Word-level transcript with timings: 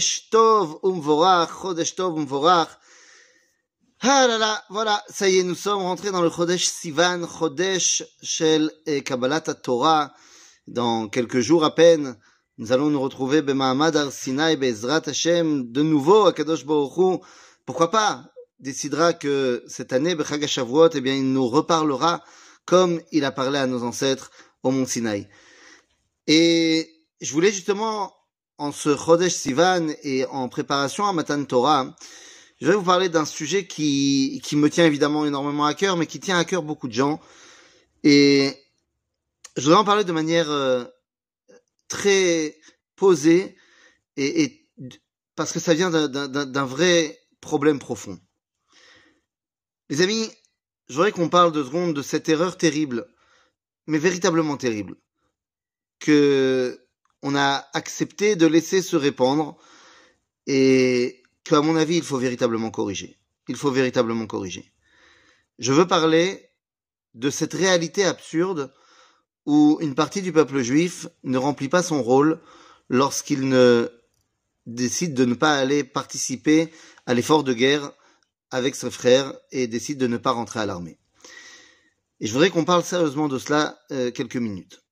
Chodesh. 0.00 1.90
Ah 4.00 4.26
là 4.28 4.38
là, 4.38 4.62
voilà, 4.70 5.02
ça 5.08 5.28
y 5.28 5.38
est, 5.38 5.42
nous 5.42 5.56
sommes 5.56 5.82
rentrés 5.82 6.12
dans 6.12 6.22
le 6.22 6.30
Chodesh 6.30 6.66
Sivan, 6.68 7.26
Chodesh 7.26 8.04
Shel 8.22 8.70
Kabbalat 9.04 9.40
Torah. 9.40 10.12
Dans 10.66 11.08
quelques 11.08 11.40
jours 11.40 11.64
à 11.64 11.74
peine, 11.74 12.16
nous 12.58 12.72
allons 12.72 12.90
nous 12.90 13.00
retrouver 13.00 13.40
Bemahamad 13.40 13.96
Ar 13.96 14.12
Sinai 14.12 14.56
Bezrat 14.56 15.02
Hashem, 15.06 15.72
de 15.72 15.82
nouveau 15.82 16.26
à 16.26 16.32
Kadosh 16.32 16.66
Baruch 16.66 17.22
Pourquoi 17.64 17.90
pas 17.90 18.30
décidera 18.60 19.12
que 19.12 19.64
cette 19.68 19.92
année, 19.92 20.14
Bechag 20.14 20.44
eh 20.44 21.00
bien, 21.00 21.14
il 21.14 21.32
nous 21.32 21.46
reparlera 21.46 22.22
comme 22.64 23.00
il 23.12 23.24
a 23.24 23.32
parlé 23.32 23.58
à 23.58 23.66
nos 23.66 23.82
ancêtres 23.82 24.30
au 24.62 24.70
Mont 24.70 24.86
Sinaï. 24.86 25.28
Et 26.26 26.90
je 27.20 27.32
voulais 27.32 27.52
justement, 27.52 28.14
en 28.58 28.72
ce 28.72 28.96
Chodesh 28.96 29.32
Sivan 29.34 29.88
et 30.02 30.26
en 30.26 30.48
préparation 30.48 31.06
à 31.06 31.12
Matan 31.12 31.44
Torah, 31.44 31.96
je 32.60 32.66
vais 32.66 32.74
vous 32.74 32.82
parler 32.82 33.08
d'un 33.08 33.24
sujet 33.24 33.66
qui, 33.66 34.40
qui 34.44 34.56
me 34.56 34.68
tient 34.68 34.84
évidemment 34.84 35.24
énormément 35.24 35.64
à 35.64 35.74
cœur, 35.74 35.96
mais 35.96 36.06
qui 36.06 36.18
tient 36.18 36.38
à 36.38 36.44
cœur 36.44 36.64
beaucoup 36.64 36.88
de 36.88 36.92
gens. 36.92 37.20
Et 38.02 38.52
je 39.56 39.62
voudrais 39.62 39.78
en 39.78 39.84
parler 39.84 40.02
de 40.02 40.12
manière 40.12 40.50
euh, 40.50 40.84
très 41.86 42.58
posée, 42.96 43.56
et, 44.16 44.42
et, 44.42 44.68
parce 45.36 45.52
que 45.52 45.60
ça 45.60 45.72
vient 45.72 45.90
d'un 45.90 46.64
vrai 46.64 47.16
problème 47.40 47.78
profond. 47.78 48.18
Les 49.88 50.02
amis, 50.02 50.28
je 50.88 50.94
voudrais 50.94 51.12
qu'on 51.12 51.28
parle 51.28 51.52
de 51.52 51.62
secondes 51.62 51.94
de 51.94 52.02
cette 52.02 52.28
erreur 52.28 52.56
terrible, 52.58 53.06
mais 53.86 53.98
véritablement 53.98 54.56
terrible, 54.56 54.96
que 56.00 56.87
on 57.22 57.34
a 57.34 57.68
accepté 57.72 58.36
de 58.36 58.46
laisser 58.46 58.82
se 58.82 58.96
répandre 58.96 59.56
et 60.46 61.22
qu'à 61.44 61.60
mon 61.60 61.76
avis, 61.76 61.96
il 61.96 62.02
faut 62.02 62.18
véritablement 62.18 62.70
corriger. 62.70 63.18
Il 63.48 63.56
faut 63.56 63.70
véritablement 63.70 64.26
corriger. 64.26 64.72
Je 65.58 65.72
veux 65.72 65.86
parler 65.86 66.50
de 67.14 67.30
cette 67.30 67.54
réalité 67.54 68.04
absurde 68.04 68.72
où 69.46 69.78
une 69.80 69.94
partie 69.94 70.22
du 70.22 70.32
peuple 70.32 70.60
juif 70.60 71.08
ne 71.24 71.38
remplit 71.38 71.68
pas 71.68 71.82
son 71.82 72.02
rôle 72.02 72.40
lorsqu'il 72.88 73.48
ne 73.48 73.90
décide 74.66 75.14
de 75.14 75.24
ne 75.24 75.34
pas 75.34 75.56
aller 75.56 75.84
participer 75.84 76.70
à 77.06 77.14
l'effort 77.14 77.44
de 77.44 77.54
guerre 77.54 77.92
avec 78.50 78.74
ses 78.74 78.90
frères 78.90 79.32
et 79.50 79.66
décide 79.66 79.98
de 79.98 80.06
ne 80.06 80.18
pas 80.18 80.32
rentrer 80.32 80.60
à 80.60 80.66
l'armée. 80.66 80.98
Et 82.20 82.26
je 82.26 82.32
voudrais 82.32 82.50
qu'on 82.50 82.64
parle 82.64 82.84
sérieusement 82.84 83.28
de 83.28 83.38
cela 83.38 83.78
euh, 83.92 84.10
quelques 84.10 84.36
minutes. 84.36 84.82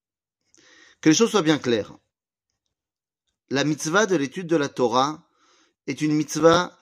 Que 1.01 1.11
les 1.11 1.15
choses 1.15 1.31
soient 1.31 1.43
bien 1.43 1.59
claires. 1.59 1.97
La 3.51 3.65
mitzvah 3.65 4.07
de 4.07 4.17
l'étude 4.17 4.47
de 4.47 4.57
la 4.57 4.69
Torah 4.69 5.23
est 5.87 6.01
une 6.01 6.13
mitzvah 6.13 6.77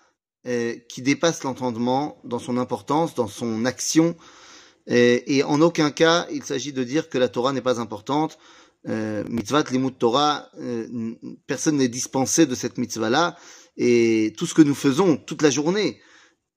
euh, 0.46 0.76
qui 0.88 1.02
dépasse 1.02 1.42
l'entendement 1.42 2.20
dans 2.24 2.38
son 2.38 2.56
importance, 2.56 3.14
dans 3.14 3.28
son 3.28 3.64
action, 3.64 4.16
et, 4.86 5.36
et 5.36 5.42
en 5.42 5.60
aucun 5.60 5.90
cas 5.90 6.26
il 6.30 6.42
s'agit 6.42 6.72
de 6.72 6.84
dire 6.84 7.08
que 7.08 7.18
la 7.18 7.28
Torah 7.28 7.52
n'est 7.52 7.60
pas 7.60 7.80
importante. 7.80 8.38
Euh, 8.86 9.24
mitzvah 9.28 9.62
limut 9.70 9.92
Torah, 9.98 10.48
euh, 10.58 11.14
personne 11.46 11.76
n'est 11.76 11.88
dispensé 11.88 12.46
de 12.46 12.54
cette 12.54 12.78
mitzvah-là, 12.78 13.36
et 13.76 14.32
tout 14.36 14.46
ce 14.46 14.54
que 14.54 14.62
nous 14.62 14.74
faisons 14.74 15.16
toute 15.16 15.42
la 15.42 15.50
journée, 15.50 16.00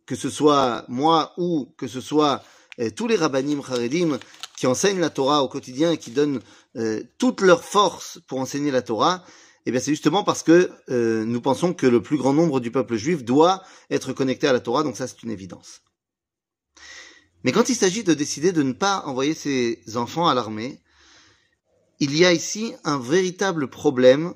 que 0.06 0.16
ce 0.16 0.30
soit 0.30 0.86
moi 0.88 1.34
ou 1.38 1.74
que 1.78 1.88
ce 1.88 2.02
soit 2.02 2.44
euh, 2.80 2.90
tous 2.90 3.08
les 3.08 3.16
rabbanim 3.16 3.62
charedim 3.62 4.20
qui 4.56 4.68
enseignent 4.68 5.00
la 5.00 5.10
Torah 5.10 5.44
au 5.44 5.48
quotidien 5.48 5.92
et 5.92 5.98
qui 5.98 6.12
donnent 6.12 6.42
euh, 6.76 7.04
toute 7.18 7.42
leur 7.42 7.64
force 7.64 8.20
pour 8.28 8.40
enseigner 8.40 8.72
la 8.72 8.82
Torah, 8.82 9.24
eh 9.68 9.72
bien 9.72 9.82
c'est 9.82 9.92
justement 9.92 10.24
parce 10.24 10.44
que 10.44 10.72
euh, 10.90 11.26
nous 11.26 11.42
pensons 11.42 11.74
que 11.74 11.86
le 11.86 12.02
plus 12.02 12.16
grand 12.16 12.32
nombre 12.32 12.62
du 12.62 12.72
peuple 12.72 12.96
juif 12.96 13.26
doit 13.26 13.64
être 13.90 14.14
connecté 14.14 14.48
à 14.48 14.54
la 14.54 14.62
Torah, 14.62 14.82
donc 14.84 14.96
ça 14.96 15.08
c'est 15.08 15.24
une 15.24 15.30
évidence. 15.30 15.82
Mais 17.44 17.52
quand 17.52 17.68
il 17.68 17.76
s'agit 17.76 18.06
de 18.06 18.14
décider 18.14 18.54
de 18.54 18.64
ne 18.64 18.72
pas 18.72 19.04
envoyer 19.06 19.34
ses 19.34 19.82
enfants 19.96 20.30
à 20.30 20.34
l'armée, 20.34 20.82
il 22.00 22.16
y 22.16 22.24
a 22.24 22.32
ici 22.32 22.76
un 22.86 22.98
véritable 22.98 23.68
problème, 23.68 24.34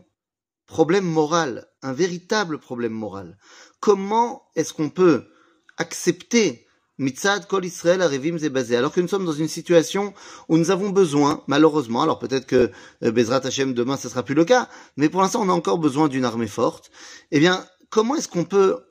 problème 0.65 1.05
moral, 1.05 1.65
un 1.81 1.93
véritable 1.93 2.59
problème 2.59 2.91
moral. 2.91 3.37
Comment 3.79 4.43
est-ce 4.57 4.73
qu'on 4.73 4.89
peut 4.89 5.29
accepter 5.77 6.67
Mitzad 7.01 7.47
Kol 7.47 7.65
Israël 7.65 7.99
Arevim 8.03 8.37
Zebazé, 8.37 8.75
alors 8.77 8.93
que 8.93 9.01
nous 9.01 9.07
sommes 9.07 9.25
dans 9.25 9.33
une 9.33 9.47
situation 9.47 10.13
où 10.49 10.57
nous 10.57 10.69
avons 10.69 10.89
besoin, 10.89 11.43
malheureusement, 11.47 12.03
alors 12.03 12.19
peut-être 12.19 12.45
que 12.45 12.69
euh, 13.03 13.11
Bezrat 13.11 13.43
Hashem 13.43 13.73
demain 13.73 13.97
ce 13.97 14.07
sera 14.07 14.21
plus 14.21 14.35
le 14.35 14.45
cas, 14.45 14.69
mais 14.97 15.09
pour 15.09 15.21
l'instant 15.23 15.41
on 15.41 15.49
a 15.49 15.53
encore 15.53 15.79
besoin 15.79 16.09
d'une 16.09 16.25
armée 16.25 16.47
forte. 16.47 16.91
Eh 17.31 17.39
bien, 17.39 17.65
comment 17.89 18.15
est-ce 18.15 18.27
qu'on 18.27 18.45
peut 18.45 18.83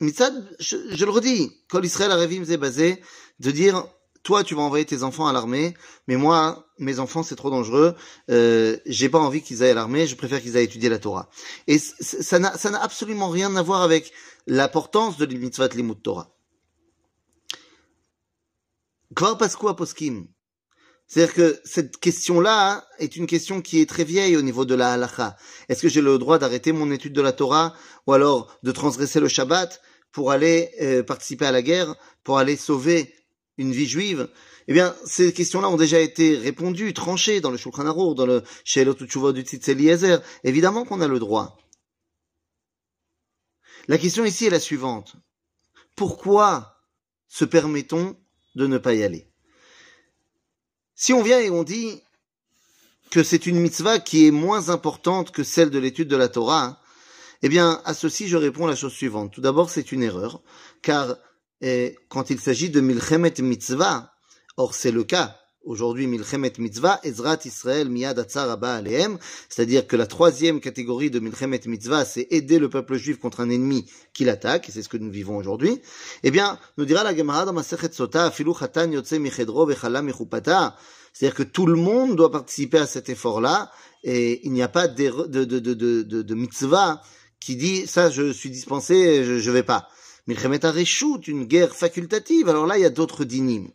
Mitzad, 0.00 0.34
je, 0.60 0.76
le 0.76 1.10
redis, 1.10 1.50
Kol 1.70 1.86
Israël 1.86 2.10
Arevim 2.10 2.44
Zebazé, 2.44 3.00
de 3.40 3.50
dire 3.50 3.86
toi 4.22 4.44
tu 4.44 4.54
vas 4.54 4.60
envoyer 4.60 4.84
tes 4.84 5.04
enfants 5.04 5.26
à 5.26 5.32
l'armée, 5.32 5.72
mais 6.06 6.16
moi 6.16 6.66
mes 6.78 6.98
enfants 6.98 7.22
c'est 7.22 7.36
trop 7.36 7.48
dangereux, 7.48 7.94
euh, 8.30 8.76
j'ai 8.84 9.08
pas 9.08 9.18
envie 9.18 9.40
qu'ils 9.40 9.62
aillent 9.62 9.70
à 9.70 9.74
l'armée, 9.74 10.06
je 10.06 10.16
préfère 10.16 10.42
qu'ils 10.42 10.58
aillent 10.58 10.64
étudier 10.64 10.90
la 10.90 10.98
Torah. 10.98 11.30
Et 11.66 11.78
ça 11.78 12.38
n'a 12.38 12.82
absolument 12.82 13.30
rien 13.30 13.56
à 13.56 13.62
voir 13.62 13.80
avec 13.80 14.12
l'importance 14.46 15.16
de 15.16 15.24
mitzvah 15.24 15.68
limut 15.68 16.02
Torah. 16.02 16.28
C'est-à-dire 21.06 21.34
que 21.34 21.60
cette 21.64 21.98
question-là 21.98 22.86
est 22.98 23.16
une 23.16 23.26
question 23.26 23.60
qui 23.60 23.80
est 23.80 23.88
très 23.88 24.04
vieille 24.04 24.36
au 24.36 24.42
niveau 24.42 24.64
de 24.64 24.74
la 24.74 24.92
halacha. 24.92 25.36
Est-ce 25.68 25.82
que 25.82 25.88
j'ai 25.88 26.00
le 26.00 26.16
droit 26.18 26.38
d'arrêter 26.38 26.72
mon 26.72 26.90
étude 26.90 27.12
de 27.12 27.20
la 27.20 27.32
Torah 27.32 27.74
ou 28.06 28.14
alors 28.14 28.58
de 28.62 28.72
transgresser 28.72 29.20
le 29.20 29.28
Shabbat 29.28 29.82
pour 30.10 30.30
aller 30.30 30.70
euh, 30.80 31.02
participer 31.02 31.44
à 31.44 31.52
la 31.52 31.60
guerre, 31.60 31.94
pour 32.24 32.38
aller 32.38 32.56
sauver 32.56 33.14
une 33.58 33.72
vie 33.72 33.86
juive? 33.86 34.28
Eh 34.68 34.72
bien, 34.72 34.94
ces 35.04 35.32
questions-là 35.32 35.68
ont 35.68 35.76
déjà 35.76 35.98
été 35.98 36.38
répondues, 36.38 36.94
tranchées 36.94 37.40
dans 37.40 37.50
le 37.50 37.58
Shulchan 37.58 37.86
Aruch, 37.86 38.16
dans 38.16 38.26
le 38.26 38.42
Utshuvot 38.74 39.32
du 39.32 39.42
Tzitz 39.42 39.68
Eliezer. 39.68 40.22
Évidemment 40.44 40.84
qu'on 40.84 41.00
a 41.00 41.08
le 41.08 41.18
droit. 41.18 41.58
La 43.88 43.98
question 43.98 44.24
ici 44.24 44.46
est 44.46 44.50
la 44.50 44.60
suivante. 44.60 45.16
Pourquoi 45.96 46.76
se 47.28 47.44
permettons 47.44 48.16
de 48.54 48.66
ne 48.66 48.78
pas 48.78 48.94
y 48.94 49.02
aller. 49.02 49.26
Si 50.94 51.12
on 51.12 51.22
vient 51.22 51.40
et 51.40 51.50
on 51.50 51.64
dit 51.64 52.00
que 53.10 53.22
c'est 53.22 53.46
une 53.46 53.58
mitzvah 53.58 53.98
qui 53.98 54.26
est 54.26 54.30
moins 54.30 54.68
importante 54.68 55.32
que 55.32 55.42
celle 55.42 55.70
de 55.70 55.78
l'étude 55.78 56.08
de 56.08 56.16
la 56.16 56.28
Torah, 56.28 56.80
eh 57.42 57.48
bien, 57.48 57.82
à 57.84 57.92
ceci, 57.92 58.28
je 58.28 58.36
réponds 58.36 58.66
la 58.66 58.76
chose 58.76 58.92
suivante. 58.92 59.32
Tout 59.32 59.40
d'abord, 59.40 59.68
c'est 59.68 59.92
une 59.92 60.02
erreur, 60.02 60.42
car 60.80 61.16
eh, 61.60 61.96
quand 62.08 62.30
il 62.30 62.40
s'agit 62.40 62.70
de 62.70 62.80
milchemet 62.80 63.34
mitzvah, 63.40 64.14
or 64.56 64.74
c'est 64.74 64.92
le 64.92 65.04
cas 65.04 65.41
aujourd'hui 65.64 66.06
Milchemet 66.06 66.52
Mitzvah, 66.58 67.00
Ezrat 67.04 67.38
Israël 67.44 67.88
Miyad 67.88 68.18
Atzar 68.18 68.62
Alehem, 68.62 69.18
c'est-à-dire 69.48 69.86
que 69.86 69.96
la 69.96 70.06
troisième 70.06 70.60
catégorie 70.60 71.10
de 71.10 71.20
Milchemet 71.20 71.60
Mitzvah, 71.66 72.04
c'est 72.04 72.26
aider 72.30 72.58
le 72.58 72.68
peuple 72.68 72.96
juif 72.96 73.18
contre 73.18 73.40
un 73.40 73.50
ennemi 73.50 73.86
qui 74.12 74.24
l'attaque, 74.24 74.68
et 74.68 74.72
c'est 74.72 74.82
ce 74.82 74.88
que 74.88 74.96
nous 74.96 75.10
vivons 75.10 75.36
aujourd'hui. 75.36 75.80
Eh 76.22 76.30
bien, 76.30 76.58
nous 76.78 76.84
dira 76.84 77.04
la 77.04 77.16
Gemara 77.16 77.44
dans 77.44 77.52
Masechet 77.52 77.92
Sota, 77.92 78.26
Afilu 78.26 78.52
Chatan 78.58 78.90
Yotze 78.90 79.14
Michedro 79.14 79.66
Vechala 79.66 80.02
Mechupata, 80.02 80.76
c'est-à-dire 81.12 81.36
que 81.36 81.42
tout 81.42 81.66
le 81.66 81.76
monde 81.76 82.16
doit 82.16 82.30
participer 82.30 82.78
à 82.78 82.86
cet 82.86 83.08
effort-là, 83.08 83.70
et 84.02 84.44
il 84.46 84.52
n'y 84.52 84.62
a 84.62 84.68
pas 84.68 84.88
de, 84.88 85.26
de, 85.28 85.44
de, 85.44 85.58
de, 85.58 86.22
de, 86.22 86.34
mitzvah 86.34 87.02
qui 87.40 87.56
dit, 87.56 87.86
ça 87.86 88.10
je 88.10 88.32
suis 88.32 88.50
dispensé, 88.50 89.24
je, 89.24 89.38
je 89.38 89.50
vais 89.50 89.62
pas. 89.62 89.88
Milchemet 90.26 90.64
Areshut, 90.64 91.26
une 91.26 91.44
guerre 91.44 91.74
facultative, 91.74 92.48
alors 92.48 92.66
là 92.66 92.78
il 92.78 92.82
y 92.82 92.86
a 92.86 92.90
d'autres 92.90 93.24
dynimes. 93.24 93.70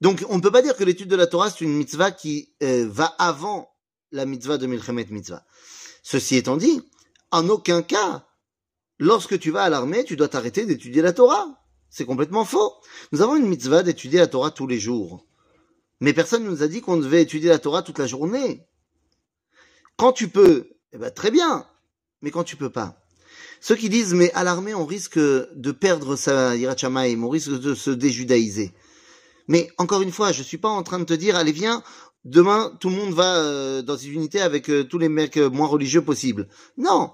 Donc, 0.00 0.24
on 0.28 0.36
ne 0.36 0.40
peut 0.40 0.50
pas 0.50 0.62
dire 0.62 0.76
que 0.76 0.84
l'étude 0.84 1.08
de 1.08 1.16
la 1.16 1.26
Torah, 1.26 1.50
c'est 1.50 1.64
une 1.64 1.74
mitzvah 1.74 2.10
qui 2.10 2.54
euh, 2.62 2.86
va 2.88 3.06
avant 3.18 3.68
la 4.12 4.26
mitzvah 4.26 4.58
de 4.58 4.66
Milchemet 4.66 5.06
Mitzvah. 5.10 5.44
Ceci 6.02 6.36
étant 6.36 6.56
dit, 6.56 6.80
en 7.30 7.48
aucun 7.48 7.82
cas, 7.82 8.26
lorsque 8.98 9.38
tu 9.38 9.50
vas 9.50 9.62
à 9.62 9.68
l'armée, 9.68 10.04
tu 10.04 10.16
dois 10.16 10.28
t'arrêter 10.28 10.66
d'étudier 10.66 11.02
la 11.02 11.12
Torah. 11.12 11.46
C'est 11.90 12.04
complètement 12.04 12.44
faux. 12.44 12.74
Nous 13.12 13.22
avons 13.22 13.36
une 13.36 13.48
mitzvah 13.48 13.82
d'étudier 13.82 14.20
la 14.20 14.26
Torah 14.26 14.50
tous 14.50 14.66
les 14.66 14.78
jours. 14.78 15.26
Mais 16.00 16.12
personne 16.12 16.44
ne 16.44 16.50
nous 16.50 16.62
a 16.62 16.68
dit 16.68 16.80
qu'on 16.80 16.96
devait 16.96 17.22
étudier 17.22 17.48
la 17.48 17.58
Torah 17.58 17.82
toute 17.82 17.98
la 17.98 18.06
journée. 18.06 18.66
Quand 19.96 20.12
tu 20.12 20.28
peux, 20.28 20.70
eh 20.92 20.98
ben, 20.98 21.10
très 21.10 21.30
bien. 21.30 21.66
Mais 22.22 22.30
quand 22.30 22.44
tu 22.44 22.56
peux 22.56 22.70
pas. 22.70 23.02
Ceux 23.60 23.74
qui 23.74 23.88
disent, 23.88 24.14
mais 24.14 24.32
à 24.32 24.44
l'armée, 24.44 24.74
on 24.74 24.86
risque 24.86 25.18
de 25.18 25.72
perdre 25.72 26.14
sa 26.14 26.54
Yirachamaim, 26.54 27.22
on 27.22 27.28
risque 27.28 27.50
de 27.50 27.74
se 27.74 27.90
déjudaïser. 27.90 28.72
Mais 29.48 29.70
encore 29.78 30.02
une 30.02 30.12
fois, 30.12 30.32
je 30.32 30.42
suis 30.42 30.58
pas 30.58 30.68
en 30.68 30.82
train 30.82 30.98
de 30.98 31.04
te 31.04 31.14
dire, 31.14 31.36
allez 31.36 31.52
viens, 31.52 31.82
demain 32.24 32.76
tout 32.80 32.90
le 32.90 32.96
monde 32.96 33.14
va 33.14 33.36
euh, 33.38 33.82
dans 33.82 33.96
une 33.96 34.12
unité 34.12 34.40
avec 34.40 34.68
euh, 34.70 34.84
tous 34.84 34.98
les 34.98 35.08
mecs 35.08 35.38
euh, 35.38 35.50
moins 35.50 35.66
religieux 35.66 36.02
possibles. 36.02 36.48
Non. 36.76 37.12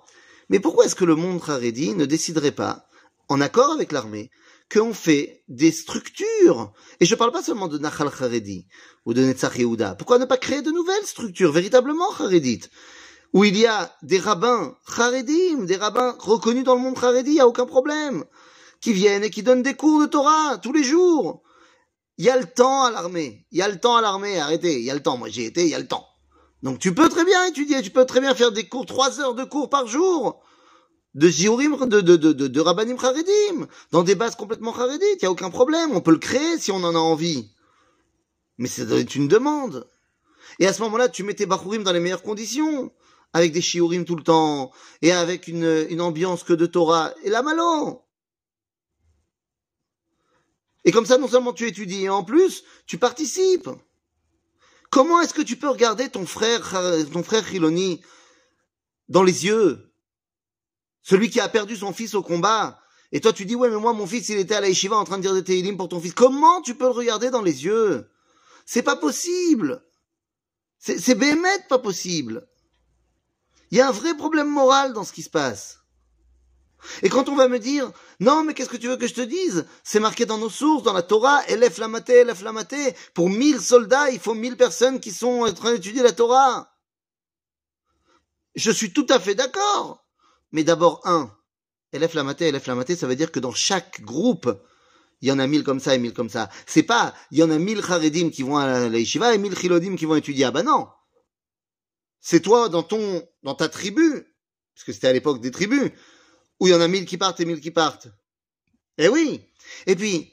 Mais 0.48 0.60
pourquoi 0.60 0.84
est-ce 0.84 0.96
que 0.96 1.04
le 1.04 1.14
monde 1.14 1.40
Haredi 1.46 1.94
ne 1.94 2.04
déciderait 2.04 2.50
pas, 2.50 2.86
en 3.28 3.40
accord 3.40 3.70
avec 3.70 3.92
l'armée, 3.92 4.30
qu'on 4.70 4.92
fait 4.92 5.42
des 5.48 5.70
structures? 5.70 6.72
Et 7.00 7.06
je 7.06 7.14
parle 7.14 7.32
pas 7.32 7.42
seulement 7.42 7.68
de 7.68 7.78
Nachal 7.78 8.08
Haredi 8.08 8.66
ou 9.06 9.14
de 9.14 9.22
Netzach 9.22 9.56
Yehuda. 9.56 9.94
Pourquoi 9.94 10.18
ne 10.18 10.24
pas 10.24 10.36
créer 10.36 10.60
de 10.60 10.70
nouvelles 10.70 11.06
structures 11.06 11.52
véritablement 11.52 12.10
Haredites? 12.18 12.70
Où 13.32 13.44
il 13.44 13.56
y 13.58 13.66
a 13.66 13.92
des 14.02 14.18
rabbins 14.18 14.76
charedim, 14.86 15.64
des 15.64 15.76
rabbins 15.76 16.14
reconnus 16.20 16.62
dans 16.62 16.76
le 16.76 16.80
monde 16.80 16.98
charedi, 16.98 17.30
il 17.30 17.34
n'y 17.34 17.40
a 17.40 17.48
aucun 17.48 17.66
problème, 17.66 18.24
qui 18.80 18.92
viennent 18.92 19.24
et 19.24 19.30
qui 19.30 19.42
donnent 19.42 19.62
des 19.62 19.74
cours 19.74 20.00
de 20.00 20.06
Torah 20.06 20.58
tous 20.58 20.72
les 20.72 20.84
jours. 20.84 21.42
Il 22.18 22.24
y 22.24 22.30
a 22.30 22.38
le 22.38 22.46
temps 22.46 22.84
à 22.84 22.90
l'armée, 22.90 23.46
il 23.50 23.58
y 23.58 23.62
a 23.62 23.68
le 23.68 23.78
temps 23.78 23.96
à 23.96 24.00
l'armée, 24.00 24.38
arrêtez, 24.38 24.78
il 24.78 24.84
y 24.84 24.90
a 24.90 24.94
le 24.94 25.02
temps, 25.02 25.16
moi 25.16 25.28
j'y 25.28 25.42
étais, 25.42 25.64
il 25.64 25.70
y 25.70 25.74
a 25.74 25.78
le 25.78 25.88
temps. 25.88 26.06
Donc 26.62 26.78
tu 26.78 26.94
peux 26.94 27.08
très 27.08 27.24
bien 27.24 27.44
étudier, 27.46 27.82
tu 27.82 27.90
peux 27.90 28.06
très 28.06 28.20
bien 28.20 28.34
faire 28.34 28.52
des 28.52 28.68
cours, 28.68 28.86
trois 28.86 29.20
heures 29.20 29.34
de 29.34 29.44
cours 29.44 29.68
par 29.68 29.86
jour, 29.86 30.40
de 31.14 31.28
Ziurim, 31.28 31.76
de, 31.88 32.00
de, 32.00 32.16
de, 32.16 32.32
de, 32.32 32.60
Rabbanim 32.60 32.98
Charedim, 32.98 33.66
dans 33.90 34.02
des 34.02 34.14
bases 34.14 34.36
complètement 34.36 34.72
Charedim, 34.72 35.04
il 35.04 35.18
n'y 35.22 35.26
a 35.26 35.30
aucun 35.30 35.50
problème, 35.50 35.90
on 35.92 36.00
peut 36.00 36.12
le 36.12 36.18
créer 36.18 36.58
si 36.58 36.70
on 36.70 36.82
en 36.84 36.94
a 36.94 36.98
envie. 36.98 37.50
Mais 38.58 38.68
c'est 38.68 39.14
une 39.16 39.26
demande. 39.26 39.88
Et 40.60 40.66
à 40.68 40.72
ce 40.72 40.82
moment-là, 40.82 41.08
tu 41.08 41.24
mets 41.24 41.34
tes 41.34 41.46
Bachurim 41.46 41.82
dans 41.82 41.92
les 41.92 41.98
meilleures 41.98 42.22
conditions, 42.22 42.92
avec 43.32 43.52
des 43.52 43.60
Shiurim 43.60 44.04
tout 44.04 44.14
le 44.14 44.22
temps, 44.22 44.70
et 45.02 45.10
avec 45.10 45.48
une, 45.48 45.86
une 45.90 46.00
ambiance 46.00 46.44
que 46.44 46.52
de 46.52 46.66
Torah, 46.66 47.12
et 47.24 47.30
la 47.30 47.42
malon. 47.42 48.00
Et 50.84 50.92
comme 50.92 51.06
ça, 51.06 51.18
non 51.18 51.28
seulement 51.28 51.52
tu 51.52 51.66
étudies, 51.66 52.04
et 52.04 52.08
en 52.08 52.24
plus, 52.24 52.64
tu 52.86 52.98
participes. 52.98 53.70
Comment 54.90 55.20
est-ce 55.20 55.34
que 55.34 55.42
tu 55.42 55.56
peux 55.56 55.68
regarder 55.68 56.08
ton 56.08 56.26
frère, 56.26 56.74
ton 57.12 57.22
frère 57.22 57.46
Chiloni, 57.46 58.02
dans 59.08 59.22
les 59.22 59.46
yeux? 59.46 59.92
Celui 61.02 61.30
qui 61.30 61.40
a 61.40 61.48
perdu 61.48 61.76
son 61.76 61.92
fils 61.92 62.14
au 62.14 62.22
combat. 62.22 62.80
Et 63.12 63.20
toi, 63.20 63.32
tu 63.32 63.44
dis, 63.44 63.54
ouais, 63.54 63.68
mais 63.70 63.76
moi, 63.76 63.92
mon 63.92 64.06
fils, 64.06 64.28
il 64.28 64.38
était 64.38 64.54
à 64.54 64.60
la 64.60 64.68
yeshiva 64.68 64.96
en 64.96 65.04
train 65.04 65.18
de 65.18 65.22
dire 65.22 65.34
des 65.34 65.44
Teilim 65.44 65.76
pour 65.76 65.88
ton 65.88 66.00
fils. 66.00 66.14
Comment 66.14 66.62
tu 66.62 66.74
peux 66.74 66.84
le 66.84 66.90
regarder 66.90 67.30
dans 67.30 67.42
les 67.42 67.64
yeux? 67.64 68.10
C'est 68.66 68.82
pas 68.82 68.96
possible. 68.96 69.84
C'est 70.78 71.14
bémet 71.14 71.48
pas 71.68 71.78
possible. 71.78 72.46
Il 73.70 73.78
y 73.78 73.80
a 73.80 73.88
un 73.88 73.92
vrai 73.92 74.16
problème 74.16 74.48
moral 74.48 74.92
dans 74.92 75.04
ce 75.04 75.12
qui 75.12 75.22
se 75.22 75.30
passe. 75.30 75.83
Et 77.02 77.08
quand 77.08 77.28
on 77.28 77.36
va 77.36 77.48
me 77.48 77.58
dire, 77.58 77.90
non, 78.20 78.44
mais 78.44 78.54
qu'est-ce 78.54 78.68
que 78.68 78.76
tu 78.76 78.88
veux 78.88 78.96
que 78.96 79.06
je 79.06 79.14
te 79.14 79.20
dise? 79.20 79.66
C'est 79.82 80.00
marqué 80.00 80.26
dans 80.26 80.38
nos 80.38 80.50
sources, 80.50 80.82
dans 80.82 80.92
la 80.92 81.02
Torah, 81.02 81.42
Elef 81.48 81.78
Lamate, 81.78 82.10
Elef 82.10 82.42
Lamate. 82.42 82.74
Pour 83.14 83.30
mille 83.30 83.60
soldats, 83.60 84.10
il 84.10 84.20
faut 84.20 84.34
mille 84.34 84.56
personnes 84.56 85.00
qui 85.00 85.12
sont 85.12 85.42
en 85.42 85.52
train 85.52 85.72
d'étudier 85.72 86.02
la 86.02 86.12
Torah. 86.12 86.72
Je 88.54 88.70
suis 88.70 88.92
tout 88.92 89.06
à 89.08 89.18
fait 89.18 89.34
d'accord. 89.34 90.06
Mais 90.52 90.64
d'abord, 90.64 91.00
un, 91.04 91.34
Elef 91.92 92.14
Lamate, 92.14 92.42
Elef 92.42 92.66
Lamate, 92.66 92.94
ça 92.94 93.06
veut 93.06 93.16
dire 93.16 93.32
que 93.32 93.40
dans 93.40 93.52
chaque 93.52 94.00
groupe, 94.02 94.50
il 95.20 95.28
y 95.28 95.32
en 95.32 95.38
a 95.38 95.46
mille 95.46 95.64
comme 95.64 95.80
ça 95.80 95.94
et 95.94 95.98
mille 95.98 96.12
comme 96.12 96.28
ça. 96.28 96.50
C'est 96.66 96.82
pas, 96.82 97.14
il 97.30 97.38
y 97.38 97.42
en 97.42 97.50
a 97.50 97.58
mille 97.58 97.82
Charedim 97.82 98.30
qui 98.30 98.42
vont 98.42 98.58
à 98.58 98.88
la 98.88 98.98
yeshiva 98.98 99.34
et 99.34 99.38
mille 99.38 99.56
Chilodim 99.56 99.96
qui 99.96 100.04
vont 100.04 100.16
étudier. 100.16 100.44
Ah 100.44 100.50
ben 100.50 100.64
non. 100.64 100.88
C'est 102.20 102.40
toi, 102.40 102.68
dans 102.68 102.82
ton, 102.82 103.26
dans 103.42 103.54
ta 103.54 103.68
tribu, 103.68 104.26
parce 104.74 104.84
que 104.84 104.92
c'était 104.92 105.08
à 105.08 105.12
l'époque 105.12 105.40
des 105.40 105.50
tribus, 105.50 105.92
où 106.60 106.66
il 106.66 106.70
y 106.70 106.74
en 106.74 106.80
a 106.80 106.88
mille 106.88 107.06
qui 107.06 107.18
partent 107.18 107.40
et 107.40 107.44
mille 107.44 107.60
qui 107.60 107.70
partent. 107.70 108.08
Eh 108.98 109.08
oui. 109.08 109.40
Et 109.86 109.96
puis, 109.96 110.32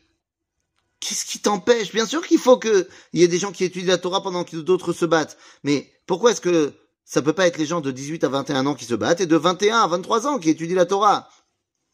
qu'est-ce 0.99 1.25
qui 1.25 1.39
t'empêche? 1.39 1.91
Bien 1.91 2.05
sûr 2.05 2.25
qu'il 2.25 2.39
faut 2.39 2.57
qu'il 2.57 2.87
y 3.13 3.23
ait 3.23 3.27
des 3.27 3.39
gens 3.39 3.51
qui 3.51 3.63
étudient 3.63 3.89
la 3.89 3.97
Torah 3.97 4.21
pendant 4.21 4.43
que 4.43 4.57
d'autres 4.57 4.93
se 4.93 5.05
battent. 5.05 5.37
Mais 5.63 5.91
pourquoi 6.05 6.31
est-ce 6.31 6.41
que 6.41 6.73
ça 7.03 7.21
peut 7.21 7.33
pas 7.33 7.47
être 7.47 7.57
les 7.57 7.65
gens 7.65 7.81
de 7.81 7.91
18 7.91 8.23
à 8.23 8.29
21 8.29 8.65
ans 8.67 8.75
qui 8.75 8.85
se 8.85 8.95
battent 8.95 9.21
et 9.21 9.25
de 9.25 9.35
21 9.35 9.79
à 9.79 9.87
23 9.87 10.27
ans 10.27 10.39
qui 10.39 10.49
étudient 10.49 10.75
la 10.75 10.85
Torah? 10.85 11.27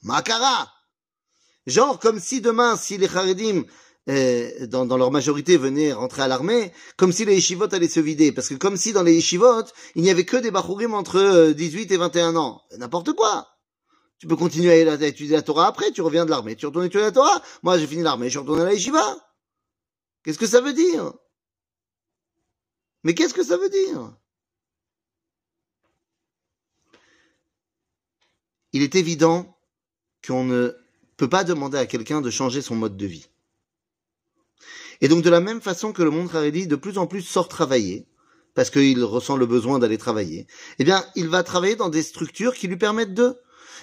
Makara 0.04 0.72
Genre 1.66 2.00
comme 2.00 2.20
si 2.20 2.40
demain, 2.40 2.78
si 2.78 2.98
les 2.98 3.08
Haredim, 3.08 3.64
euh, 4.10 4.68
dans, 4.68 4.86
leur 4.98 5.12
majorité, 5.12 5.58
venaient 5.58 5.92
rentrer 5.92 6.22
à 6.22 6.28
l'armée, 6.28 6.72
comme 6.96 7.12
si 7.12 7.26
les 7.26 7.36
yeshivot 7.36 7.74
allaient 7.74 7.90
se 7.90 8.00
vider. 8.00 8.32
Parce 8.32 8.48
que 8.48 8.56
comme 8.56 8.78
si 8.78 8.94
dans 8.94 9.04
les 9.04 9.16
yeshivot, 9.16 9.64
il 9.96 10.04
n'y 10.04 10.10
avait 10.10 10.24
que 10.24 10.38
des 10.38 10.52
bachurim 10.52 10.94
entre 10.94 11.52
18 11.52 11.92
euh, 11.92 11.96
et 11.96 11.98
21 11.98 12.36
ans. 12.38 12.62
N'importe 12.78 13.14
quoi 13.14 13.57
tu 14.20 14.28
peux 14.28 14.36
continuer 14.36 14.88
à, 14.88 14.94
étudier 15.06 15.36
la 15.36 15.42
Torah 15.42 15.68
après, 15.68 15.92
tu 15.92 16.02
reviens 16.02 16.26
de 16.26 16.32
l'armée, 16.32 16.56
tu 16.56 16.66
retournes 16.66 16.86
étudier 16.86 17.06
la 17.06 17.12
Torah. 17.12 17.42
Moi, 17.64 17.78
j'ai 17.78 17.88
fini 17.88 18.02
l'armée, 18.02 18.28
je 18.28 18.32
suis 18.32 18.40
retourné 18.40 18.64
à 18.64 18.66
la 18.66 18.74
yeshiva. 18.74 19.06
Qu'est-ce 20.24 20.40
que 20.40 20.48
ça 20.48 20.62
veut 20.62 20.74
dire? 20.74 21.14
Mais 23.04 23.14
qu'est-ce 23.14 23.34
que 23.34 23.44
ça 23.44 23.58
veut 23.58 23.70
dire? 23.70 24.14
Il 28.74 28.82
est 28.82 28.96
évident 28.96 29.58
qu'on 30.26 30.44
ne 30.44 30.76
peut 31.16 31.30
pas 31.30 31.44
demander 31.44 31.78
à 31.78 31.86
quelqu'un 31.86 32.22
de 32.22 32.30
changer 32.30 32.62
son 32.62 32.76
mode 32.76 32.98
de 32.98 33.06
vie. 33.06 33.30
Et 35.00 35.08
donc 35.08 35.24
de 35.24 35.30
la 35.30 35.40
même 35.40 35.62
façon 35.62 35.94
que 35.94 36.02
le 36.02 36.10
monde 36.10 36.30
Haredi 36.34 36.68
de 36.68 36.76
plus 36.76 36.98
en 36.98 37.08
plus 37.08 37.22
sort 37.22 37.48
travailler, 37.48 38.08
parce 38.56 38.72
qu'il 38.72 39.04
ressent 39.04 39.38
le 39.38 39.46
besoin 39.46 39.78
d'aller 39.78 40.00
travailler, 40.00 40.48
eh 40.80 40.84
bien 40.84 41.06
il 41.16 41.30
va 41.30 41.44
travailler 41.44 41.76
dans 41.76 41.90
des 41.90 42.04
structures 42.04 42.56
qui 42.56 42.68
lui 42.68 42.78
permettent 42.78 43.14
de 43.14 43.40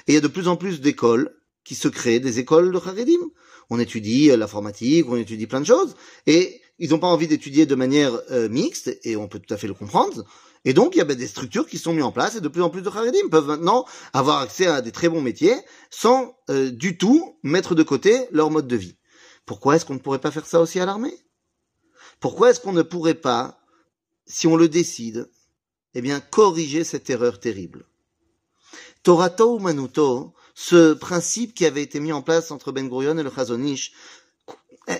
et 0.07 0.13
il 0.13 0.15
y 0.15 0.19
a 0.19 0.21
de 0.21 0.29
plus 0.29 0.49
en 0.49 0.57
plus 0.57 0.81
d'écoles 0.81 1.35
qui 1.65 1.75
se 1.75 1.89
créent, 1.89 2.21
des 2.21 2.39
écoles 2.39 2.73
de 2.73 2.79
Haredim. 2.79 3.31
On 3.71 3.81
étudie 3.81 4.31
euh, 4.31 4.37
l'informatique, 4.37 5.07
on 5.09 5.17
étudie 5.17 5.47
plein 5.47 5.61
de 5.61 5.67
choses, 5.67 5.97
et 6.27 6.61
ils 6.79 6.91
n'ont 6.91 6.99
pas 6.99 7.07
envie 7.07 7.27
d'étudier 7.27 7.67
de 7.67 7.75
manière 7.75 8.21
euh, 8.31 8.49
mixte, 8.49 8.99
et 9.05 9.17
on 9.17 9.29
peut 9.29 9.39
tout 9.39 9.55
à 9.55 9.57
fait 9.57 9.67
le 9.67 9.75
comprendre. 9.75 10.25
Et 10.67 10.73
donc, 10.73 10.95
il 10.95 10.99
y 10.99 11.01
a 11.01 11.05
ben, 11.05 11.17
des 11.17 11.27
structures 11.27 11.67
qui 11.67 11.79
sont 11.79 11.93
mises 11.93 12.05
en 12.05 12.13
place, 12.13 12.37
et 12.37 12.41
de 12.41 12.49
plus 12.49 12.63
en 12.63 12.71
plus 12.71 12.83
de 12.83 12.89
Haredim 12.89 13.29
peuvent 13.31 13.47
maintenant 13.47 13.87
avoir 14.13 14.41
accès 14.41 14.67
à 14.67 14.83
des 14.83 14.93
très 14.93 15.09
bons 15.09 15.23
métiers, 15.23 15.57
sans 15.91 16.37
euh, 16.51 16.71
du 16.71 16.99
tout 16.99 17.39
mettre 17.43 17.75
de 17.75 17.83
côté 17.83 18.27
leur 18.31 18.51
mode 18.51 18.69
de 18.69 18.77
vie. 18.77 18.97
Pourquoi 19.47 19.77
est-ce 19.77 19.85
qu'on 19.85 19.95
ne 19.95 19.99
pourrait 19.99 20.21
pas 20.21 20.31
faire 20.31 20.47
ça 20.47 20.61
aussi 20.61 20.81
à 20.81 20.87
l'armée? 20.87 21.17
Pourquoi 22.21 22.51
est-ce 22.51 22.61
qu'on 22.61 22.73
ne 22.73 22.83
pourrait 22.83 23.15
pas, 23.15 23.61
si 24.27 24.47
on 24.47 24.57
le 24.57 24.69
décide, 24.69 25.31
eh 25.95 26.01
bien, 26.01 26.21
corriger 26.21 26.85
cette 26.85 27.09
erreur 27.11 27.41
terrible? 27.41 27.87
Torato 29.05 29.59
Manuto, 29.59 30.33
ce 30.55 30.95
principe 30.95 31.55
qui 31.55 31.67
avait 31.67 31.83
été 31.83 32.01
mis 32.01 32.13
en 32.13 32.23
place 32.23 32.51
entre 32.51 32.73
Ben 32.73 32.89
Gurion 32.89 33.17
et 33.19 33.23
le 33.23 33.31
Chazonish, 33.31 33.93
eh, 34.89 34.95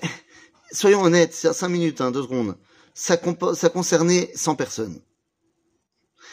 soyons 0.73 1.03
honnêtes, 1.03 1.35
cinq 1.35 1.69
minutes, 1.69 2.01
hein, 2.01 2.11
deux 2.11 2.23
secondes, 2.23 2.57
ça, 2.93 3.17
concernait 3.17 4.31
100 4.35 4.57
personnes. 4.57 5.01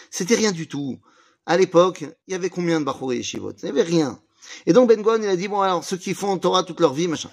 C'était 0.10 0.36
rien 0.36 0.52
du 0.52 0.68
tout. 0.68 1.00
À 1.46 1.58
l'époque, 1.58 2.04
il 2.28 2.34
y 2.34 2.36
avait 2.36 2.50
combien 2.50 2.80
de 2.82 2.86
Bachouré 2.86 3.18
et 3.18 3.24
Shivot 3.24 3.54
Il 3.64 3.64
n'y 3.64 3.70
avait 3.70 3.82
rien. 3.82 4.22
Et 4.66 4.74
donc 4.74 4.90
Ben 4.90 5.02
Gurion, 5.02 5.24
il 5.24 5.30
a 5.30 5.38
dit, 5.38 5.48
bon 5.48 5.62
alors, 5.62 5.84
ceux 5.84 5.98
qui 5.98 6.14
font 6.14 6.38
Torah 6.38 6.64
toute 6.64 6.82
leur 6.82 6.94
vie, 6.94 7.08
machin. 7.08 7.32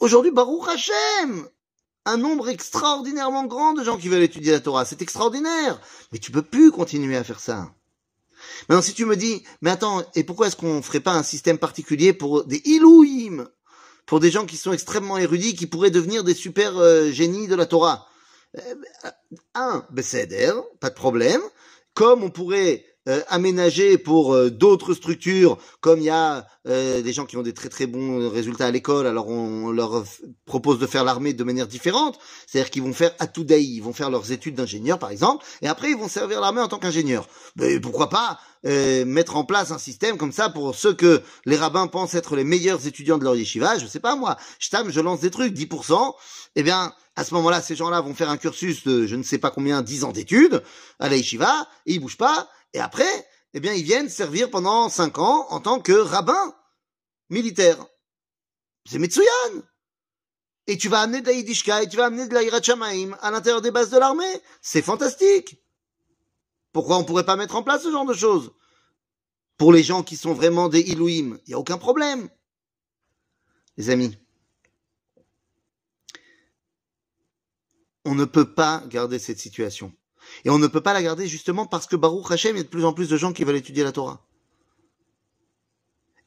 Aujourd'hui, 0.00 0.32
Baruch 0.32 0.68
Hashem 0.68 1.48
un 2.06 2.16
nombre 2.18 2.48
extraordinairement 2.48 3.46
grand 3.46 3.72
de 3.72 3.82
gens 3.82 3.98
qui 3.98 4.08
veulent 4.08 4.22
étudier 4.22 4.52
la 4.52 4.60
Torah. 4.60 4.84
C'est 4.84 5.02
extraordinaire. 5.02 5.80
Mais 6.12 6.18
tu 6.18 6.30
peux 6.30 6.42
plus 6.42 6.70
continuer 6.70 7.16
à 7.16 7.24
faire 7.24 7.40
ça. 7.40 7.74
Maintenant, 8.68 8.82
si 8.82 8.94
tu 8.94 9.04
me 9.04 9.16
dis, 9.16 9.44
mais 9.60 9.70
attends, 9.70 10.04
et 10.14 10.24
pourquoi 10.24 10.46
est-ce 10.48 10.56
qu'on 10.56 10.82
ferait 10.82 11.00
pas 11.00 11.14
un 11.14 11.22
système 11.22 11.58
particulier 11.58 12.12
pour 12.12 12.44
des 12.44 12.62
Ilouim, 12.64 13.48
pour 14.06 14.20
des 14.20 14.30
gens 14.30 14.46
qui 14.46 14.56
sont 14.56 14.72
extrêmement 14.72 15.18
érudits, 15.18 15.54
qui 15.54 15.66
pourraient 15.66 15.90
devenir 15.90 16.24
des 16.24 16.34
super 16.34 16.78
euh, 16.78 17.10
génies 17.10 17.48
de 17.48 17.54
la 17.54 17.66
Torah 17.66 18.08
eh 18.54 18.60
ben, 18.74 19.12
Un, 19.54 19.86
Besséder, 19.90 20.52
pas 20.80 20.90
de 20.90 20.94
problème. 20.94 21.40
Comme 21.94 22.22
on 22.22 22.30
pourrait 22.30 22.84
euh, 23.08 23.20
aménager 23.28 23.98
pour 23.98 24.34
euh, 24.34 24.50
d'autres 24.50 24.92
structures, 24.92 25.58
comme 25.80 26.00
il 26.00 26.06
y 26.06 26.10
a 26.10 26.46
euh, 26.66 27.02
des 27.02 27.12
gens 27.12 27.24
qui 27.24 27.36
ont 27.36 27.42
des 27.42 27.54
très 27.54 27.68
très 27.68 27.86
bons 27.86 28.28
résultats 28.28 28.66
à 28.66 28.70
l'école, 28.72 29.06
alors 29.06 29.28
on, 29.28 29.70
leur 29.70 30.04
propose 30.44 30.80
de 30.80 30.86
faire 30.86 31.04
l'armée 31.04 31.32
de 31.32 31.44
manière 31.44 31.68
différente, 31.68 32.18
c'est-à-dire 32.46 32.70
qu'ils 32.70 32.82
vont 32.82 32.92
faire 32.92 33.12
Atoudai, 33.20 33.62
ils 33.62 33.80
vont 33.80 33.92
faire 33.92 34.10
leurs 34.10 34.32
études 34.32 34.56
d'ingénieur 34.56 34.98
par 34.98 35.10
exemple, 35.10 35.44
et 35.62 35.68
après 35.68 35.90
ils 35.90 35.96
vont 35.96 36.08
servir 36.08 36.40
l'armée 36.40 36.60
en 36.60 36.68
tant 36.68 36.78
qu'ingénieur. 36.78 37.28
Mais 37.54 37.78
pourquoi 37.78 38.08
pas 38.08 38.40
mettre 38.64 39.36
en 39.36 39.44
place 39.44 39.70
un 39.70 39.78
système 39.78 40.16
comme 40.16 40.32
ça 40.32 40.48
pour 40.48 40.74
ceux 40.74 40.92
que 40.92 41.22
les 41.44 41.56
rabbins 41.56 41.86
pensent 41.86 42.16
être 42.16 42.34
les 42.34 42.42
meilleurs 42.42 42.84
étudiants 42.88 43.16
de 43.16 43.22
leur 43.22 43.36
yeshiva, 43.36 43.78
je 43.78 43.86
sais 43.86 44.00
pas 44.00 44.16
moi, 44.16 44.36
je 44.58 44.68
je 44.88 45.00
lance 45.00 45.20
des 45.20 45.30
trucs, 45.30 45.54
10%, 45.54 46.14
eh 46.56 46.62
bien, 46.64 46.92
à 47.14 47.24
ce 47.24 47.32
moment-là, 47.34 47.62
ces 47.62 47.76
gens-là 47.76 48.00
vont 48.00 48.14
faire 48.14 48.28
un 48.28 48.36
cursus 48.36 48.84
de 48.84 49.06
je 49.06 49.14
ne 49.14 49.22
sais 49.22 49.38
pas 49.38 49.50
combien, 49.50 49.82
10 49.82 50.04
ans 50.04 50.12
d'études 50.12 50.62
à 50.98 51.08
la 51.08 51.16
yeshiva, 51.16 51.68
et 51.86 51.94
ils 51.94 51.98
bougent 51.98 52.18
pas, 52.18 52.48
et 52.72 52.80
après, 52.80 53.28
eh 53.54 53.60
bien, 53.60 53.72
ils 53.72 53.84
viennent 53.84 54.08
servir 54.08 54.50
pendant 54.50 54.88
cinq 54.88 55.18
ans 55.18 55.46
en 55.50 55.60
tant 55.60 55.80
que 55.80 55.92
rabbin 55.92 56.54
militaire. 57.30 57.86
C'est 58.84 58.98
Metsuyan. 58.98 59.62
Et 60.66 60.76
tu 60.76 60.88
vas 60.88 61.00
amener 61.00 61.20
de 61.20 61.26
la 61.26 61.32
et 61.82 61.88
tu 61.88 61.96
vas 61.96 62.06
amener 62.06 62.26
de 62.28 62.34
la 62.34 62.40
à 63.20 63.30
l'intérieur 63.30 63.62
des 63.62 63.70
bases 63.70 63.90
de 63.90 63.98
l'armée. 63.98 64.42
C'est 64.60 64.82
fantastique. 64.82 65.62
Pourquoi 66.72 66.98
on 66.98 67.04
pourrait 67.04 67.24
pas 67.24 67.36
mettre 67.36 67.56
en 67.56 67.62
place 67.62 67.82
ce 67.84 67.90
genre 67.90 68.04
de 68.04 68.14
choses? 68.14 68.52
Pour 69.56 69.72
les 69.72 69.82
gens 69.82 70.02
qui 70.02 70.16
sont 70.16 70.34
vraiment 70.34 70.68
des 70.68 70.80
Ilouim, 70.80 71.38
il 71.46 71.48
n'y 71.48 71.54
a 71.54 71.58
aucun 71.58 71.78
problème. 71.78 72.28
Les 73.78 73.90
amis, 73.90 74.18
on 78.04 78.14
ne 78.14 78.24
peut 78.24 78.52
pas 78.52 78.82
garder 78.86 79.18
cette 79.18 79.38
situation. 79.38 79.92
Et 80.44 80.50
on 80.50 80.58
ne 80.58 80.66
peut 80.66 80.80
pas 80.80 80.92
la 80.92 81.02
garder 81.02 81.28
justement 81.28 81.66
parce 81.66 81.86
que 81.86 81.96
Baruch 81.96 82.30
Hashem, 82.30 82.56
il 82.56 82.58
y 82.58 82.60
a 82.60 82.64
de 82.64 82.68
plus 82.68 82.84
en 82.84 82.92
plus 82.92 83.08
de 83.08 83.16
gens 83.16 83.32
qui 83.32 83.44
veulent 83.44 83.56
étudier 83.56 83.84
la 83.84 83.92
Torah. 83.92 84.20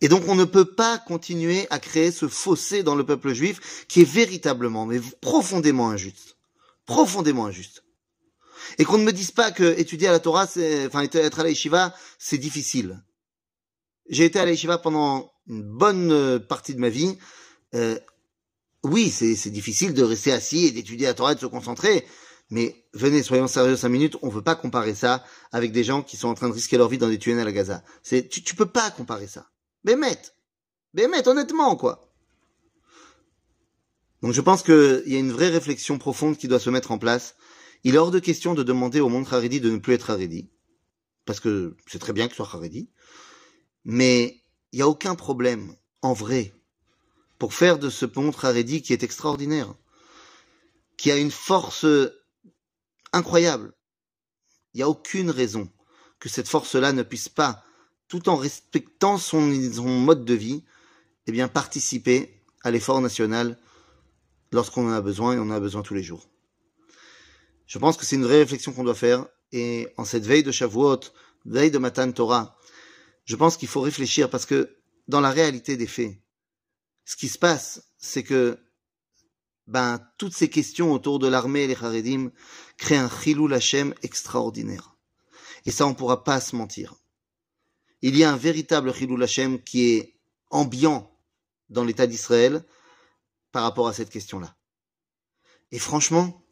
Et 0.01 0.07
donc 0.07 0.23
on 0.27 0.35
ne 0.35 0.45
peut 0.45 0.65
pas 0.65 0.97
continuer 0.97 1.67
à 1.69 1.79
créer 1.79 2.11
ce 2.11 2.27
fossé 2.27 2.83
dans 2.83 2.95
le 2.95 3.05
peuple 3.05 3.33
juif 3.33 3.85
qui 3.87 4.01
est 4.01 4.09
véritablement, 4.09 4.85
mais 4.85 4.99
profondément 5.21 5.89
injuste. 5.89 6.37
Profondément 6.85 7.45
injuste. 7.45 7.83
Et 8.77 8.85
qu'on 8.85 8.97
ne 8.97 9.03
me 9.03 9.11
dise 9.11 9.31
pas 9.31 9.51
que 9.51 9.77
étudier 9.77 10.07
à 10.07 10.11
la 10.11 10.19
Torah, 10.19 10.43
enfin, 10.43 11.03
être 11.03 11.39
à 11.39 11.43
la 11.43 11.49
yeshiva, 11.49 11.93
c'est 12.17 12.37
difficile. 12.37 13.01
J'ai 14.09 14.25
été 14.25 14.39
à 14.39 14.45
la 14.45 14.51
yeshiva 14.51 14.77
pendant 14.77 15.31
une 15.47 15.63
bonne 15.63 16.11
euh, 16.11 16.39
partie 16.39 16.73
de 16.73 16.79
ma 16.79 16.89
vie. 16.89 17.17
Euh, 17.75 17.99
oui, 18.83 19.09
c'est 19.09 19.49
difficile 19.49 19.93
de 19.93 20.03
rester 20.03 20.31
assis 20.31 20.65
et 20.65 20.71
d'étudier 20.71 21.07
la 21.07 21.13
Torah 21.13 21.33
et 21.33 21.35
de 21.35 21.39
se 21.39 21.45
concentrer. 21.45 22.05
Mais 22.49 22.83
venez, 22.93 23.21
soyons 23.21 23.47
sérieux 23.47 23.75
cinq 23.75 23.89
minutes, 23.89 24.17
on 24.21 24.27
ne 24.27 24.31
veut 24.31 24.41
pas 24.41 24.55
comparer 24.55 24.95
ça 24.95 25.23
avec 25.51 25.71
des 25.71 25.83
gens 25.83 26.01
qui 26.01 26.17
sont 26.17 26.29
en 26.29 26.33
train 26.33 26.49
de 26.49 26.53
risquer 26.53 26.77
leur 26.77 26.89
vie 26.89 26.97
dans 26.97 27.09
des 27.09 27.19
tunnels 27.19 27.41
à 27.41 27.45
la 27.45 27.51
Gaza. 27.51 27.83
C'est, 28.01 28.27
tu, 28.27 28.41
tu 28.41 28.55
peux 28.55 28.65
pas 28.65 28.89
comparer 28.91 29.27
ça. 29.27 29.49
Mais 29.83 29.95
mette, 29.95 30.33
honnêtement, 31.27 31.75
quoi. 31.75 32.11
Donc 34.21 34.33
je 34.33 34.41
pense 34.41 34.63
qu'il 34.63 35.03
y 35.05 35.15
a 35.15 35.19
une 35.19 35.31
vraie 35.31 35.49
réflexion 35.49 35.97
profonde 35.97 36.37
qui 36.37 36.47
doit 36.47 36.59
se 36.59 36.69
mettre 36.69 36.91
en 36.91 36.97
place. 36.97 37.35
Il 37.83 37.95
est 37.95 37.99
hors 37.99 38.11
de 38.11 38.19
question 38.19 38.53
de 38.53 38.63
demander 38.63 38.99
au 38.99 39.09
monde 39.09 39.27
Haredi 39.31 39.61
de 39.61 39.69
ne 39.69 39.77
plus 39.77 39.93
être 39.93 40.09
Haredi. 40.09 40.49
Parce 41.25 41.39
que 41.39 41.77
c'est 41.87 41.99
très 41.99 42.13
bien 42.13 42.27
que 42.27 42.35
soit 42.35 42.49
Haredi. 42.51 42.89
Mais 43.85 44.41
il 44.71 44.77
n'y 44.77 44.81
a 44.81 44.87
aucun 44.87 45.15
problème, 45.15 45.75
en 46.01 46.13
vrai, 46.13 46.53
pour 47.37 47.53
faire 47.53 47.79
de 47.79 47.89
ce 47.89 48.05
monde 48.15 48.35
Haredi 48.41 48.81
qui 48.81 48.91
est 48.91 49.03
extraordinaire, 49.03 49.73
qui 50.97 51.11
a 51.11 51.17
une 51.17 51.31
force 51.31 51.85
incroyable. 53.13 53.73
Il 54.73 54.77
n'y 54.77 54.83
a 54.83 54.89
aucune 54.89 55.29
raison 55.29 55.69
que 56.19 56.29
cette 56.29 56.47
force-là 56.47 56.91
ne 56.93 57.03
puisse 57.03 57.29
pas, 57.29 57.63
tout 58.07 58.29
en 58.29 58.35
respectant 58.35 59.17
son, 59.17 59.41
mode 59.41 60.25
de 60.25 60.33
vie, 60.33 60.63
eh 61.27 61.31
bien, 61.31 61.47
participer 61.47 62.43
à 62.63 62.71
l'effort 62.71 63.01
national 63.01 63.57
lorsqu'on 64.51 64.87
en 64.87 64.93
a 64.93 65.01
besoin 65.01 65.33
et 65.33 65.39
on 65.39 65.43
en 65.43 65.51
a 65.51 65.59
besoin 65.59 65.81
tous 65.81 65.93
les 65.93 66.03
jours. 66.03 66.29
Je 67.67 67.77
pense 67.77 67.97
que 67.97 68.05
c'est 68.05 68.15
une 68.15 68.25
vraie 68.25 68.39
réflexion 68.39 68.73
qu'on 68.73 68.83
doit 68.83 68.95
faire 68.95 69.27
et 69.51 69.87
en 69.97 70.05
cette 70.05 70.25
veille 70.25 70.43
de 70.43 70.51
Shavuot, 70.51 70.99
veille 71.45 71.71
de 71.71 71.77
Matan 71.77 72.11
Torah, 72.11 72.57
je 73.25 73.35
pense 73.35 73.57
qu'il 73.57 73.67
faut 73.67 73.81
réfléchir 73.81 74.29
parce 74.29 74.47
que 74.47 74.75
dans 75.07 75.21
la 75.21 75.29
réalité 75.29 75.77
des 75.77 75.87
faits, 75.87 76.17
ce 77.05 77.15
qui 77.15 77.27
se 77.27 77.37
passe, 77.37 77.83
c'est 77.97 78.23
que 78.23 78.57
ben, 79.69 79.99
toutes 80.17 80.33
ces 80.33 80.49
questions 80.49 80.91
autour 80.91 81.19
de 81.19 81.27
l'armée 81.27 81.61
et 81.61 81.67
les 81.67 81.75
Haredim 81.75 82.31
créent 82.77 82.97
un 82.97 83.09
chilou 83.09 83.53
Hashem 83.53 83.93
extraordinaire. 84.01 84.95
Et 85.65 85.71
ça, 85.71 85.85
on 85.85 85.89
ne 85.89 85.95
pourra 85.95 86.23
pas 86.23 86.41
se 86.41 86.55
mentir. 86.55 86.95
Il 88.01 88.17
y 88.17 88.23
a 88.23 88.31
un 88.31 88.38
véritable 88.38 88.91
chilou 88.93 89.21
Hashem 89.21 89.61
qui 89.61 89.91
est 89.91 90.15
ambiant 90.49 91.15
dans 91.69 91.83
l'État 91.83 92.07
d'Israël 92.07 92.65
par 93.51 93.61
rapport 93.61 93.88
à 93.88 93.93
cette 93.93 94.09
question-là. 94.09 94.55
Et 95.71 95.77
franchement, 95.77 96.43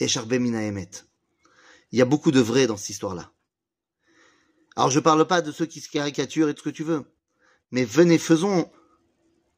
Echarbe 0.00 0.32
il 0.34 1.98
y 1.98 2.02
a 2.02 2.04
beaucoup 2.04 2.30
de 2.30 2.40
vrai 2.40 2.68
dans 2.68 2.76
cette 2.76 2.90
histoire-là. 2.90 3.32
Alors 4.76 4.90
je 4.90 5.00
ne 5.00 5.04
parle 5.04 5.26
pas 5.26 5.42
de 5.42 5.50
ceux 5.50 5.66
qui 5.66 5.80
se 5.80 5.90
caricaturent 5.90 6.48
et 6.48 6.54
de 6.54 6.58
ce 6.58 6.62
que 6.62 6.70
tu 6.70 6.84
veux, 6.84 7.04
mais 7.72 7.84
venez, 7.84 8.16
faisons 8.16 8.70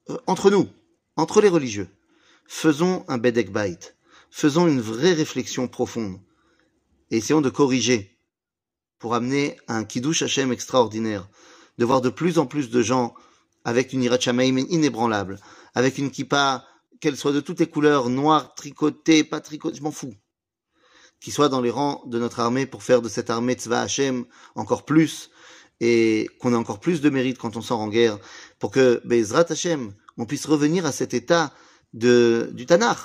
euh, 0.08 0.18
entre 0.26 0.50
nous, 0.50 0.68
entre 1.16 1.40
les 1.40 1.48
religieux, 1.48 1.88
faisons 2.46 3.04
un 3.08 3.18
Bedek 3.18 3.52
Bait, 3.52 3.78
faisons 4.30 4.66
une 4.66 4.80
vraie 4.80 5.12
réflexion 5.12 5.68
profonde, 5.68 6.20
et 7.10 7.18
essayons 7.18 7.40
de 7.40 7.50
corriger 7.50 8.18
pour 8.98 9.14
amener 9.14 9.56
un 9.68 9.84
Kiddush 9.84 10.22
Hashem 10.22 10.52
extraordinaire, 10.52 11.28
de 11.78 11.84
voir 11.84 12.00
de 12.00 12.08
plus 12.08 12.38
en 12.38 12.46
plus 12.46 12.70
de 12.70 12.82
gens 12.82 13.14
avec 13.64 13.92
une 13.92 14.02
Irat 14.02 14.18
inébranlable, 14.18 15.38
avec 15.74 15.98
une 15.98 16.10
kippa, 16.10 16.64
qu'elle 17.00 17.16
soit 17.16 17.32
de 17.32 17.40
toutes 17.40 17.60
les 17.60 17.66
couleurs, 17.66 18.08
noire, 18.08 18.54
tricotée, 18.54 19.24
pas 19.24 19.40
tricotée, 19.40 19.76
je 19.76 19.82
m'en 19.82 19.90
fous, 19.90 20.14
qui 21.20 21.30
soit 21.30 21.48
dans 21.48 21.60
les 21.60 21.70
rangs 21.70 22.02
de 22.06 22.18
notre 22.18 22.40
armée 22.40 22.66
pour 22.66 22.82
faire 22.82 23.02
de 23.02 23.08
cette 23.08 23.30
armée 23.30 23.54
Tzva 23.54 23.82
Hashem 23.82 24.24
encore 24.54 24.84
plus, 24.84 25.30
et 25.80 26.28
qu'on 26.40 26.52
ait 26.52 26.56
encore 26.56 26.80
plus 26.80 27.00
de 27.00 27.10
mérite 27.10 27.38
quand 27.38 27.56
on 27.56 27.60
sort 27.60 27.80
en 27.80 27.88
guerre, 27.88 28.18
pour 28.58 28.70
que 28.70 29.02
Bezrat 29.04 29.46
Hashem, 29.50 29.92
on 30.18 30.26
puisse 30.26 30.46
revenir 30.46 30.86
à 30.86 30.92
cet 30.92 31.14
état 31.14 31.52
de, 31.92 32.50
du 32.52 32.66
Tanakh, 32.66 32.98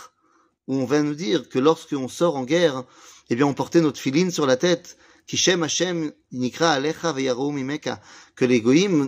où 0.68 0.75
on 0.75 0.86
va 0.86 1.01
nous 1.01 1.16
dire 1.16 1.50
que 1.50 1.60
lorsqu'on 1.60 2.08
sort 2.08 2.36
en 2.36 2.44
guerre, 2.44 2.84
eh 3.30 3.36
bien, 3.36 3.46
on 3.46 3.54
portait 3.54 3.82
notre 3.82 4.00
filine 4.00 4.32
sur 4.32 4.46
la 4.46 4.58
tête, 4.58 4.98
Kishem 5.28 5.62
Hashem 5.62 6.12
nikra 6.32 6.72
alecha 6.72 7.13
mimeka, 7.13 8.01
que 8.36 8.46
les 8.46 8.63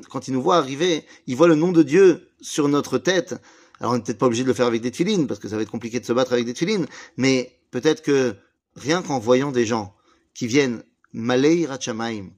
quand 0.10 0.28
ils 0.28 0.34
nous 0.34 0.42
voient 0.42 0.58
arriver, 0.58 1.06
ils 1.26 1.36
voient 1.36 1.48
le 1.48 1.56
nom 1.56 1.72
de 1.72 1.82
Dieu 1.82 2.28
sur 2.42 2.68
notre 2.68 2.98
tête. 3.00 3.36
Alors, 3.80 3.94
on 3.94 3.96
n'est 3.96 4.04
peut-être 4.04 4.20
pas 4.20 4.28
obligé 4.28 4.44
de 4.44 4.48
le 4.48 4.54
faire 4.54 4.68
avec 4.68 4.82
des 4.82 4.92
tefilines, 4.92 5.26
parce 5.26 5.40
que 5.40 5.50
ça 5.50 5.56
va 5.56 5.64
être 5.64 5.72
compliqué 5.72 6.00
de 6.00 6.06
se 6.06 6.14
battre 6.14 6.34
avec 6.34 6.46
des 6.46 6.54
tefilines, 6.54 6.86
mais 7.18 7.60
peut-être 7.72 8.04
que 8.04 8.36
rien 8.76 9.02
qu'en 9.02 9.18
voyant 9.18 9.52
des 9.52 9.66
gens 9.66 9.96
qui 10.36 10.46
viennent 10.46 10.84
malei 11.14 11.66
rachamaim, 11.66 12.30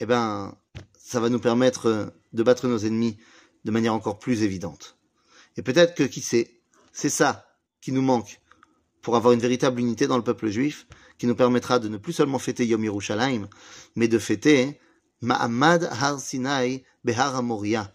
eh 0.00 0.06
ben, 0.06 0.56
ça 0.98 1.20
va 1.20 1.28
nous 1.28 1.38
permettre 1.38 2.12
de 2.32 2.42
battre 2.42 2.66
nos 2.66 2.78
ennemis 2.78 3.18
de 3.66 3.72
manière 3.72 3.94
encore 3.94 4.20
plus 4.20 4.44
évidente. 4.44 4.96
Et 5.56 5.62
peut-être 5.62 5.96
que, 5.96 6.04
qui 6.04 6.20
sait, 6.20 6.60
c'est 6.92 7.10
ça 7.10 7.48
qui 7.80 7.90
nous 7.90 8.00
manque 8.00 8.40
pour 9.02 9.16
avoir 9.16 9.34
une 9.34 9.40
véritable 9.40 9.80
unité 9.80 10.06
dans 10.06 10.16
le 10.16 10.22
peuple 10.22 10.48
juif, 10.48 10.86
qui 11.18 11.26
nous 11.26 11.34
permettra 11.34 11.80
de 11.80 11.88
ne 11.88 11.96
plus 11.96 12.12
seulement 12.12 12.38
fêter 12.38 12.64
Yom 12.64 12.84
Yerushalayim, 12.84 13.48
mais 13.96 14.06
de 14.06 14.18
fêter 14.20 14.78
Ma'amad 15.20 15.88
Har 16.00 16.20
Sinai 16.20 16.84
Behar 17.04 17.42
Moria, 17.42 17.92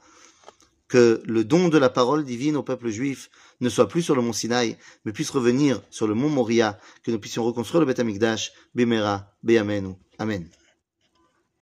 que 0.90 1.24
le 1.26 1.46
don 1.46 1.70
de 1.70 1.78
la 1.78 1.90
parole 1.90 2.26
divine 2.26 2.58
au 2.58 2.64
peuple 2.64 2.90
juif 2.90 3.30
ne 3.62 3.70
soit 3.70 3.88
plus 3.88 4.02
sur 4.02 4.16
le 4.16 4.22
mont 4.22 4.34
Sinaï, 4.34 4.78
mais 5.06 5.14
puisse 5.14 5.30
revenir 5.30 5.82
sur 5.90 6.06
le 6.06 6.16
mont 6.16 6.30
Moria, 6.30 6.78
que 7.04 7.12
nous 7.12 7.20
puissions 7.20 7.46
reconstruire 7.46 7.80
le 7.80 7.86
Beth 7.86 8.00
Amikdash, 8.00 8.52
Bimera, 8.76 9.34
Beyamenu. 9.42 9.96
Amen. 10.20 10.50